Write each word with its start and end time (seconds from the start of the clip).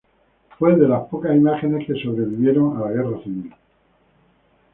Fue 0.57 0.75
de 0.77 0.87
las 0.87 1.03
pocas 1.09 1.35
imágenes 1.35 1.85
que 1.85 1.93
sobrevivieron 1.93 2.75
a 2.75 2.85
la 2.87 2.91
Guerra 2.91 3.21
Civil. 3.23 3.53